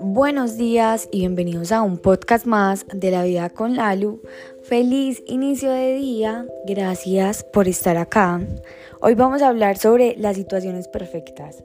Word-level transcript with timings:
Buenos 0.00 0.56
días 0.56 1.08
y 1.10 1.20
bienvenidos 1.20 1.72
a 1.72 1.82
un 1.82 1.98
podcast 1.98 2.46
más 2.46 2.86
de 2.92 3.10
la 3.10 3.24
vida 3.24 3.50
con 3.50 3.76
Lalu. 3.76 4.22
Feliz 4.62 5.22
inicio 5.26 5.70
de 5.70 5.94
día, 5.94 6.46
gracias 6.66 7.44
por 7.44 7.68
estar 7.68 7.96
acá. 7.96 8.40
Hoy 9.00 9.14
vamos 9.14 9.42
a 9.42 9.48
hablar 9.48 9.76
sobre 9.76 10.16
las 10.18 10.36
situaciones 10.36 10.88
perfectas. 10.88 11.64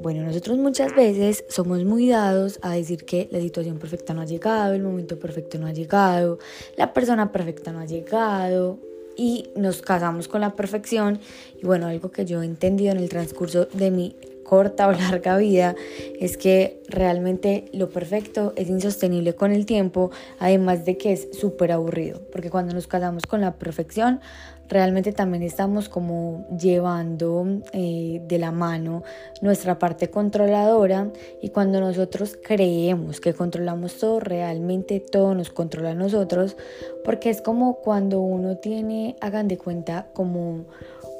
Bueno, 0.00 0.22
nosotros 0.22 0.58
muchas 0.58 0.94
veces 0.94 1.44
somos 1.48 1.84
muy 1.84 2.08
dados 2.08 2.58
a 2.62 2.74
decir 2.74 3.04
que 3.04 3.28
la 3.30 3.40
situación 3.40 3.78
perfecta 3.78 4.14
no 4.14 4.20
ha 4.20 4.26
llegado, 4.26 4.74
el 4.74 4.82
momento 4.82 5.18
perfecto 5.18 5.58
no 5.58 5.66
ha 5.66 5.72
llegado, 5.72 6.38
la 6.76 6.92
persona 6.92 7.32
perfecta 7.32 7.72
no 7.72 7.80
ha 7.80 7.86
llegado 7.86 8.78
y 9.16 9.48
nos 9.56 9.82
casamos 9.82 10.28
con 10.28 10.40
la 10.40 10.54
perfección. 10.54 11.20
Y 11.60 11.66
bueno, 11.66 11.86
algo 11.86 12.10
que 12.10 12.24
yo 12.24 12.42
he 12.42 12.44
entendido 12.44 12.92
en 12.92 12.98
el 12.98 13.08
transcurso 13.08 13.66
de 13.72 13.90
mi 13.90 14.16
corta 14.52 14.86
o 14.86 14.92
larga 15.06 15.38
vida 15.38 15.74
es 16.20 16.36
que 16.36 16.82
realmente 16.86 17.70
lo 17.72 17.88
perfecto 17.88 18.52
es 18.54 18.68
insostenible 18.68 19.34
con 19.34 19.50
el 19.50 19.64
tiempo, 19.64 20.10
además 20.38 20.84
de 20.84 20.98
que 20.98 21.14
es 21.14 21.28
súper 21.32 21.72
aburrido, 21.72 22.20
porque 22.30 22.50
cuando 22.50 22.74
nos 22.74 22.86
casamos 22.86 23.24
con 23.24 23.40
la 23.40 23.54
perfección, 23.54 24.20
realmente 24.68 25.12
también 25.12 25.42
estamos 25.42 25.88
como 25.88 26.46
llevando 26.58 27.62
eh, 27.72 28.20
de 28.28 28.38
la 28.38 28.52
mano 28.52 29.04
nuestra 29.40 29.78
parte 29.78 30.10
controladora 30.10 31.10
y 31.40 31.48
cuando 31.48 31.80
nosotros 31.80 32.36
creemos 32.42 33.22
que 33.22 33.32
controlamos 33.32 33.98
todo, 33.98 34.20
realmente 34.20 35.00
todo 35.00 35.34
nos 35.34 35.48
controla 35.48 35.92
a 35.92 35.94
nosotros, 35.94 36.58
porque 37.04 37.30
es 37.30 37.40
como 37.40 37.76
cuando 37.76 38.20
uno 38.20 38.58
tiene, 38.58 39.16
hagan 39.22 39.48
de 39.48 39.56
cuenta, 39.56 40.08
como 40.12 40.66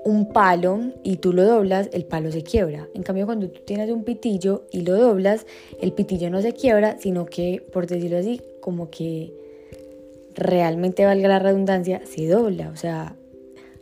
un 0.05 0.29
palo 0.29 0.81
y 1.03 1.17
tú 1.17 1.33
lo 1.33 1.45
doblas, 1.45 1.89
el 1.93 2.05
palo 2.05 2.33
se 2.33 2.43
quiebra. 2.43 2.89
En 2.95 3.03
cambio, 3.03 3.27
cuando 3.27 3.49
tú 3.49 3.61
tienes 3.65 3.91
un 3.91 4.05
pitillo 4.05 4.65
y 4.71 4.83
lo 4.83 4.97
doblas, 4.97 5.47
el 5.81 5.93
pitillo 5.93 6.31
no 6.31 6.43
se 6.43 6.53
quiebra, 6.53 6.99
sino 6.99 7.27
que, 7.27 7.65
por 7.73 7.87
decirlo 7.87 8.19
así, 8.19 8.41
como 8.61 8.91
que 8.91 9.33
realmente 10.35 11.05
valga 11.05 11.29
la 11.29 11.39
redundancia, 11.39 12.03
se 12.05 12.27
dobla. 12.27 12.71
O 12.71 12.77
sea, 12.77 13.17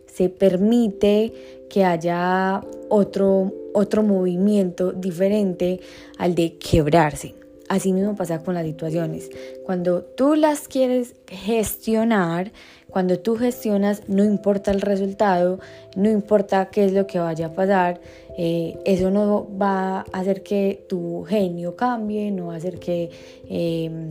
se 0.07 0.29
permite 0.29 1.33
que 1.69 1.85
haya 1.85 2.63
otro, 2.89 3.53
otro 3.73 4.03
movimiento 4.03 4.93
diferente 4.93 5.81
al 6.19 6.35
de 6.35 6.57
quebrarse. 6.59 7.40
Así 7.71 7.93
mismo 7.93 8.17
pasa 8.17 8.43
con 8.43 8.55
las 8.55 8.67
situaciones. 8.67 9.31
Cuando 9.65 10.03
tú 10.03 10.35
las 10.35 10.67
quieres 10.67 11.15
gestionar, 11.29 12.51
cuando 12.89 13.21
tú 13.21 13.37
gestionas, 13.37 14.03
no 14.09 14.25
importa 14.25 14.73
el 14.73 14.81
resultado, 14.81 15.61
no 15.95 16.11
importa 16.11 16.67
qué 16.73 16.87
es 16.87 16.93
lo 16.93 17.07
que 17.07 17.21
vaya 17.21 17.47
a 17.47 17.53
pasar, 17.53 18.01
eh, 18.37 18.77
eso 18.85 19.13
no 19.13 19.47
va 19.57 20.01
a 20.01 20.05
hacer 20.11 20.43
que 20.43 20.85
tu 20.89 21.23
genio 21.29 21.77
cambie, 21.77 22.33
no 22.33 22.49
va 22.49 22.55
a 22.55 22.57
hacer 22.57 22.81
que, 22.81 23.09
em, 23.49 24.11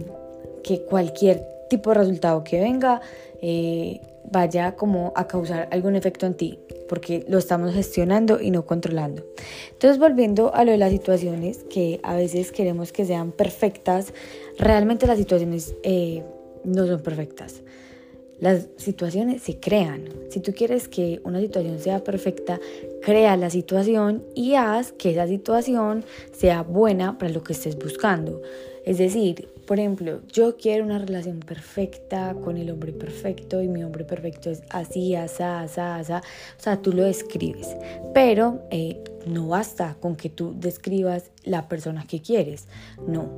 que 0.64 0.84
cualquier 0.84 1.46
tipo 1.70 1.90
de 1.90 1.98
resultado 1.98 2.46
que 2.46 2.62
venga 2.62 3.02
eh, 3.42 4.00
vaya 4.32 4.76
como 4.76 5.14
a 5.16 5.28
causar 5.28 5.68
algún 5.72 5.96
efecto 5.96 6.26
en 6.26 6.36
ti, 6.36 6.60
porque 6.88 7.26
lo 7.28 7.38
estamos 7.38 7.74
gestionando 7.74 8.40
y 8.42 8.52
no 8.52 8.66
controlando. 8.66 9.26
Entonces, 9.72 10.00
volviendo 10.00 10.54
a 10.54 10.64
lo 10.64 10.72
de 10.72 10.78
las 10.78 10.92
situaciones 10.92 11.66
que 11.70 12.00
a 12.04 12.16
veces 12.16 12.52
queremos 12.52 12.92
que 12.92 13.06
sean 13.06 13.32
perfectas, 13.32 14.14
realmente 14.58 15.08
las 15.08 15.18
situaciones 15.18 15.76
eh, 15.84 16.24
no 16.64 16.86
son 16.88 17.02
perfectas. 17.02 17.62
Las 18.40 18.68
situaciones 18.78 19.42
se 19.42 19.60
crean. 19.60 20.06
Si 20.30 20.40
tú 20.40 20.54
quieres 20.54 20.88
que 20.88 21.20
una 21.24 21.40
situación 21.40 21.80
sea 21.80 22.04
perfecta, 22.04 22.60
crea 23.02 23.36
la 23.36 23.50
situación 23.50 24.24
y 24.36 24.56
haz 24.56 24.92
que 24.94 25.12
esa 25.12 25.28
situación 25.28 26.06
sea 26.32 26.64
buena 26.64 27.18
para 27.18 27.32
lo 27.32 27.44
que 27.44 27.54
estés 27.54 27.78
buscando. 27.78 28.42
Es 28.86 28.98
decir, 28.98 29.50
por 29.68 29.78
ejemplo, 29.78 30.22
yo 30.32 30.58
quiero 30.58 30.84
una 30.84 30.98
relación 30.98 31.42
perfecta 31.42 32.34
con 32.44 32.58
el 32.58 32.72
hombre 32.72 32.92
perfecto 32.92 33.62
y 33.62 33.68
mi 33.68 33.84
hombre 33.84 34.04
perfecto 34.04 34.50
es 34.50 34.64
así, 34.70 35.14
asá, 35.16 35.62
asá, 35.62 35.98
asá. 35.98 36.24
O 36.58 36.62
sea, 36.62 36.82
tú 36.82 36.92
lo 36.94 37.04
describes. 37.04 37.76
Pero 38.14 38.64
eh, 38.72 39.04
no 39.28 39.50
basta 39.50 39.96
con 40.00 40.16
que 40.16 40.30
tú 40.30 40.56
describas 40.58 41.30
la 41.44 41.68
persona 41.68 42.08
que 42.08 42.22
quieres. 42.22 42.68
No. 43.06 43.30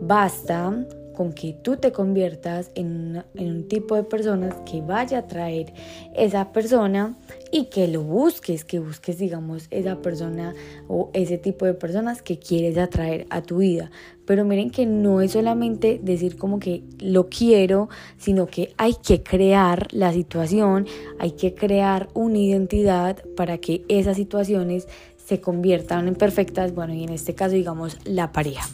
Basta 0.00 0.86
con 1.16 1.32
que 1.32 1.54
tú 1.54 1.76
te 1.76 1.90
conviertas 1.90 2.70
en, 2.74 3.24
un 3.34 3.66
tipo 3.66 3.96
de 3.96 4.04
personas 4.04 4.54
que 4.70 4.82
vaya 4.82 5.18
a 5.18 5.26
traer 5.26 5.72
esa 6.14 6.52
persona 6.52 7.16
y 7.50 7.64
que 7.64 7.88
lo 7.88 8.02
busques, 8.02 8.64
que 8.64 8.78
busques, 8.78 9.18
digamos, 9.18 9.66
esa 9.70 10.00
persona 10.02 10.54
o 10.86 11.10
ese 11.14 11.38
tipo 11.38 11.64
de 11.64 11.74
personas 11.74 12.22
que 12.22 12.38
quieres 12.38 12.76
atraer 12.78 13.26
a 13.30 13.42
tu 13.42 13.58
vida. 13.58 13.90
Pero 14.26 14.44
miren 14.44 14.70
que 14.70 14.86
no 14.86 15.20
es 15.20 15.32
solamente 15.32 15.98
decir 16.02 16.36
como 16.36 16.58
que 16.58 16.84
lo 16.98 17.28
quiero, 17.28 17.88
sino 18.18 18.46
que 18.46 18.74
hay 18.76 18.94
que 18.94 19.22
crear 19.22 19.88
la 19.92 20.12
situación, 20.12 20.86
hay 21.18 21.32
que 21.32 21.54
crear 21.54 22.08
una 22.12 22.38
identidad 22.38 23.24
para 23.36 23.58
que 23.58 23.84
esas 23.88 24.16
situaciones 24.16 24.86
se 25.16 25.40
conviertan 25.40 26.06
en 26.06 26.14
perfectas, 26.14 26.74
bueno, 26.74 26.94
y 26.94 27.04
en 27.04 27.10
este 27.10 27.34
caso 27.34 27.54
digamos 27.54 27.98
la 28.04 28.32
pareja 28.32 28.68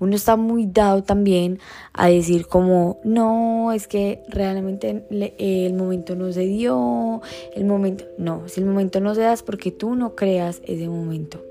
uno 0.00 0.16
está 0.16 0.36
muy 0.36 0.66
dado 0.66 1.02
también 1.02 1.60
a 1.92 2.08
decir 2.08 2.46
como, 2.46 2.98
no, 3.04 3.70
es 3.72 3.86
que 3.86 4.22
realmente 4.28 5.04
el 5.38 5.74
momento 5.74 6.16
no 6.16 6.32
se 6.32 6.46
dio, 6.46 7.20
el 7.54 7.66
momento, 7.66 8.04
no, 8.18 8.48
si 8.48 8.60
el 8.60 8.66
momento 8.66 9.00
no 9.00 9.14
se 9.14 9.20
da 9.20 9.32
es 9.34 9.42
porque 9.42 9.70
tú 9.70 9.94
no 9.94 10.16
creas 10.16 10.62
ese 10.64 10.88
momento, 10.88 11.44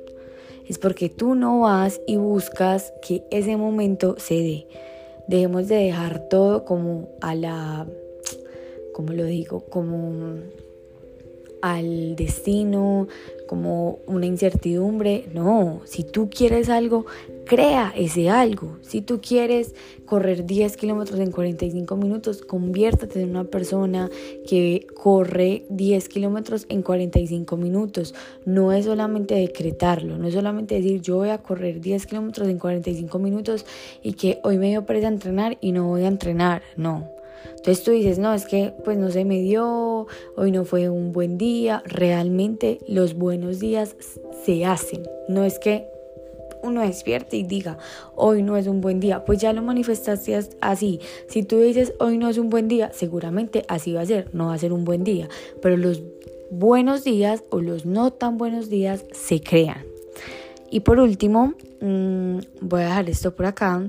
es 0.68 0.80
porque 0.80 1.10
tú 1.10 1.36
no 1.36 1.62
vas 1.62 2.02
y 2.08 2.18
buscas 2.18 2.92
que 3.08 3.24
ese 3.32 3.56
momento 3.56 4.16
se 4.18 4.34
dé. 4.36 4.68
Dejemos 5.28 5.68
de 5.68 5.76
dejar 5.76 6.28
todo 6.28 6.66
como 6.66 7.08
a 7.22 7.36
la, 7.36 7.88
como 8.94 9.14
lo 9.14 9.26
digo, 9.26 9.62
como 9.70 10.40
al 11.62 12.16
destino, 12.16 13.08
como 13.48 14.00
una 14.06 14.28
incertidumbre. 14.28 15.26
No, 15.34 15.82
si 15.86 16.04
tú 16.04 16.30
quieres 16.30 16.70
algo, 16.70 17.06
crea 17.46 17.92
ese 17.96 18.30
algo. 18.30 18.78
Si 18.82 19.02
tú 19.02 19.22
quieres 19.22 19.74
correr 20.06 20.46
10 20.46 20.78
kilómetros 20.78 21.20
en 21.20 21.32
45 21.32 21.96
minutos, 21.98 22.44
conviértate 22.44 23.22
en 23.22 23.32
una 23.32 23.46
persona 23.46 24.10
que 24.48 24.86
corre 24.94 25.66
10 25.70 26.10
kilómetros 26.10 26.68
en 26.70 26.84
45 26.84 27.58
minutos. 27.58 28.14
No 28.46 28.72
es 28.72 28.86
solamente 28.86 29.34
decretarlo, 29.36 30.18
no 30.18 30.28
es 30.28 30.36
solamente 30.36 30.76
decir 30.76 31.02
yo 31.02 31.18
voy 31.18 31.30
a 31.30 31.40
correr 31.40 31.82
10 31.82 32.06
kilómetros 32.06 32.48
en 32.48 32.60
45 32.60 33.18
minutos 33.18 33.66
y 34.04 34.14
que 34.14 34.40
hoy 34.44 34.60
me 34.60 34.70
dio 34.70 34.86
pereza 34.86 35.08
entrenar 35.08 35.58
y 35.60 35.72
no 35.72 35.88
voy 35.88 36.04
a 36.04 36.08
entrenar. 36.08 36.62
No. 36.78 37.19
Entonces 37.58 37.84
tú 37.84 37.92
dices, 37.92 38.20
no, 38.20 38.34
es 38.34 38.46
que 38.46 38.74
pues 38.84 38.98
no 38.98 39.12
se 39.12 39.26
me 39.26 39.40
dio, 39.40 40.08
hoy 40.36 40.52
no 40.52 40.66
fue 40.66 40.90
un 40.90 41.12
buen 41.12 41.38
día. 41.38 41.84
Realmente 41.86 42.80
los 42.88 43.16
buenos 43.16 43.60
días 43.60 43.96
se 44.46 44.66
hacen. 44.66 45.04
No 45.28 45.44
es 45.44 45.60
que 45.60 45.88
uno 46.62 46.82
despierte 46.82 47.38
y 47.38 47.44
diga, 47.44 47.78
hoy 48.16 48.44
no 48.44 48.58
es 48.58 48.68
un 48.68 48.82
buen 48.82 49.00
día, 49.00 49.26
pues 49.26 49.40
ya 49.40 49.54
lo 49.54 49.62
manifestaste 49.62 50.40
así. 50.62 51.00
Si 51.28 51.44
tú 51.44 51.60
dices, 51.60 51.94
hoy 52.00 52.18
no 52.18 52.30
es 52.30 52.38
un 52.38 52.50
buen 52.50 52.68
día, 52.68 52.92
seguramente 52.94 53.64
así 53.68 53.94
va 53.94 54.02
a 54.02 54.06
ser, 54.06 54.30
no 54.34 54.48
va 54.48 54.54
a 54.54 54.58
ser 54.58 54.74
un 54.74 54.86
buen 54.86 55.04
día. 55.04 55.30
Pero 55.62 55.78
los 55.78 56.02
buenos 56.52 57.04
días 57.04 57.44
o 57.50 57.62
los 57.62 57.86
no 57.86 58.12
tan 58.12 58.38
buenos 58.38 58.70
días 58.70 59.06
se 59.12 59.42
crean. 59.42 59.89
Y 60.72 60.82
por 60.82 61.00
último, 61.00 61.54
mm, 61.82 62.40
voy 62.62 62.82
a 62.82 62.86
dejar 62.86 63.10
esto 63.10 63.36
por 63.36 63.46
acá, 63.46 63.82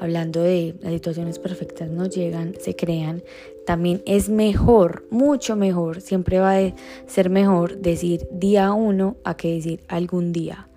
hablando 0.00 0.42
de 0.42 0.74
las 0.82 0.92
situaciones 0.92 1.38
perfectas 1.38 1.88
no 1.90 2.06
llegan, 2.06 2.54
se 2.60 2.74
crean. 2.74 3.22
También 3.64 4.02
es 4.06 4.28
mejor, 4.28 5.06
mucho 5.10 5.56
mejor, 5.56 6.00
siempre 6.00 6.38
va 6.38 6.58
a 6.58 6.72
ser 7.06 7.30
mejor 7.30 7.78
decir 7.78 8.28
día 8.30 8.72
uno 8.72 9.16
a 9.24 9.36
que 9.36 9.54
decir 9.54 9.80
algún 9.88 10.32
día. 10.32 10.68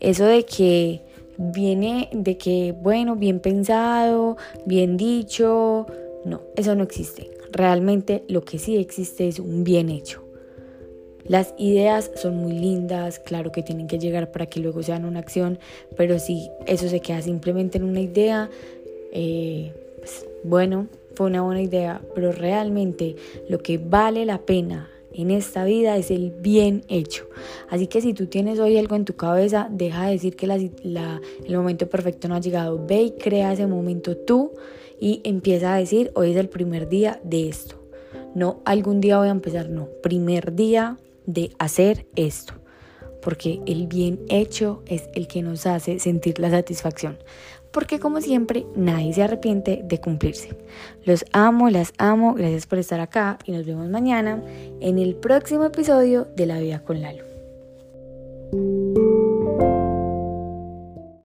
Eso 0.00 0.24
de 0.24 0.44
que 0.44 1.02
viene 1.38 2.08
de 2.12 2.36
que, 2.36 2.72
bueno, 2.72 3.16
bien 3.16 3.40
pensado, 3.40 4.36
bien 4.66 4.96
dicho, 4.96 5.86
no, 6.24 6.42
eso 6.56 6.74
no 6.74 6.84
existe. 6.84 7.30
Realmente 7.52 8.24
lo 8.28 8.42
que 8.42 8.58
sí 8.58 8.76
existe 8.76 9.28
es 9.28 9.38
un 9.38 9.64
bien 9.64 9.88
hecho. 9.88 10.29
Las 11.30 11.54
ideas 11.58 12.10
son 12.16 12.38
muy 12.38 12.54
lindas, 12.54 13.20
claro 13.20 13.52
que 13.52 13.62
tienen 13.62 13.86
que 13.86 14.00
llegar 14.00 14.32
para 14.32 14.46
que 14.46 14.58
luego 14.58 14.82
sean 14.82 15.04
una 15.04 15.20
acción, 15.20 15.60
pero 15.96 16.18
si 16.18 16.50
eso 16.66 16.88
se 16.88 16.98
queda 16.98 17.22
simplemente 17.22 17.78
en 17.78 17.84
una 17.84 18.00
idea, 18.00 18.50
eh, 19.12 19.72
pues, 19.98 20.26
bueno, 20.42 20.88
fue 21.14 21.28
una 21.28 21.42
buena 21.42 21.62
idea, 21.62 22.00
pero 22.16 22.32
realmente 22.32 23.14
lo 23.48 23.58
que 23.58 23.78
vale 23.78 24.26
la 24.26 24.38
pena 24.38 24.90
en 25.12 25.30
esta 25.30 25.62
vida 25.62 25.96
es 25.96 26.10
el 26.10 26.32
bien 26.32 26.82
hecho. 26.88 27.28
Así 27.68 27.86
que 27.86 28.00
si 28.00 28.12
tú 28.12 28.26
tienes 28.26 28.58
hoy 28.58 28.76
algo 28.76 28.96
en 28.96 29.04
tu 29.04 29.14
cabeza, 29.14 29.68
deja 29.70 30.06
de 30.06 30.12
decir 30.14 30.34
que 30.34 30.46
el 30.46 31.56
momento 31.56 31.88
perfecto 31.88 32.26
no 32.26 32.34
ha 32.34 32.40
llegado. 32.40 32.84
Ve 32.84 33.02
y 33.02 33.10
crea 33.12 33.52
ese 33.52 33.68
momento 33.68 34.16
tú 34.16 34.50
y 34.98 35.20
empieza 35.22 35.74
a 35.74 35.78
decir, 35.78 36.10
hoy 36.16 36.32
es 36.32 36.36
el 36.36 36.48
primer 36.48 36.88
día 36.88 37.20
de 37.22 37.48
esto. 37.48 37.76
No, 38.34 38.62
algún 38.64 39.00
día 39.00 39.18
voy 39.18 39.28
a 39.28 39.30
empezar, 39.30 39.70
no, 39.70 39.86
primer 40.02 40.56
día 40.56 40.98
de 41.32 41.52
hacer 41.58 42.06
esto. 42.16 42.54
porque 43.22 43.60
el 43.66 43.86
bien 43.86 44.18
hecho 44.30 44.82
es 44.86 45.10
el 45.14 45.28
que 45.28 45.42
nos 45.42 45.66
hace 45.66 45.98
sentir 45.98 46.38
la 46.38 46.48
satisfacción. 46.48 47.18
Porque 47.70 48.00
como 48.00 48.20
siempre, 48.20 48.66
nadie 48.74 49.12
se 49.12 49.22
arrepiente 49.22 49.82
de 49.84 50.00
cumplirse. 50.00 50.56
Los 51.04 51.24
amo, 51.32 51.70
las 51.70 51.92
amo, 51.98 52.34
gracias 52.34 52.66
por 52.66 52.78
estar 52.78 52.98
acá 52.98 53.38
y 53.44 53.52
nos 53.52 53.66
vemos 53.66 53.88
mañana 53.88 54.42
en 54.80 54.98
el 54.98 55.14
próximo 55.14 55.64
episodio 55.64 56.26
de 56.34 56.46
La 56.46 56.58
Vida 56.58 56.82
con 56.82 57.00
Lalo. 57.00 57.24